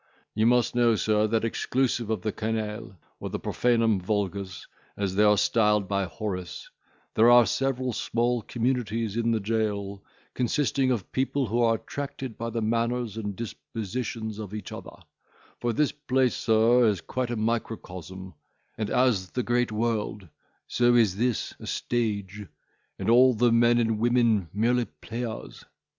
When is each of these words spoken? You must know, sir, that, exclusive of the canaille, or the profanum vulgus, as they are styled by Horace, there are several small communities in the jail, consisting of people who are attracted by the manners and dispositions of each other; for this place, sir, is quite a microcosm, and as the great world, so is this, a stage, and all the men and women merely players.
You 0.33 0.47
must 0.47 0.73
know, 0.73 0.95
sir, 0.95 1.27
that, 1.27 1.45
exclusive 1.45 2.09
of 2.09 2.23
the 2.23 2.31
canaille, 2.31 2.97
or 3.19 3.29
the 3.29 3.39
profanum 3.39 4.01
vulgus, 4.01 4.65
as 4.97 5.13
they 5.13 5.21
are 5.23 5.37
styled 5.37 5.87
by 5.87 6.05
Horace, 6.05 6.71
there 7.13 7.29
are 7.29 7.45
several 7.45 7.93
small 7.93 8.41
communities 8.41 9.15
in 9.15 9.29
the 9.29 9.39
jail, 9.39 10.03
consisting 10.33 10.89
of 10.89 11.11
people 11.11 11.45
who 11.45 11.61
are 11.61 11.75
attracted 11.75 12.35
by 12.35 12.49
the 12.49 12.63
manners 12.63 13.15
and 13.15 13.35
dispositions 13.35 14.39
of 14.39 14.55
each 14.55 14.71
other; 14.71 14.97
for 15.59 15.71
this 15.71 15.91
place, 15.91 16.33
sir, 16.35 16.87
is 16.87 16.99
quite 17.01 17.29
a 17.29 17.35
microcosm, 17.35 18.33
and 18.79 18.89
as 18.89 19.29
the 19.29 19.43
great 19.43 19.71
world, 19.71 20.27
so 20.65 20.95
is 20.95 21.17
this, 21.17 21.53
a 21.59 21.67
stage, 21.67 22.47
and 22.97 23.07
all 23.07 23.35
the 23.35 23.51
men 23.51 23.77
and 23.77 23.99
women 23.99 24.49
merely 24.51 24.85
players. 24.85 25.63